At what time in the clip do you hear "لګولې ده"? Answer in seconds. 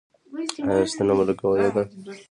1.29-1.83